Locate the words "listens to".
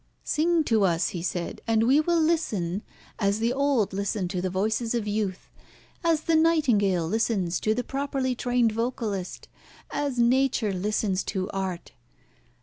7.07-7.75, 10.73-11.51